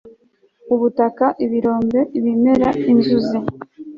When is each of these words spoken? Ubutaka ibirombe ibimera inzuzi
Ubutaka 0.73 1.25
ibirombe 1.45 1.99
ibimera 2.17 2.69
inzuzi 2.91 3.37